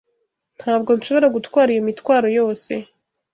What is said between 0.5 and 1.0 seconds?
Ntabwo